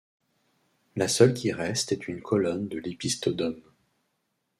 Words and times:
La 0.95 1.07
seule 1.07 1.31
qui 1.35 1.51
reste 1.51 1.91
est 1.91 2.07
une 2.07 2.23
colonne 2.23 2.67
de 2.67 2.79
l'opisthodome. 2.79 3.61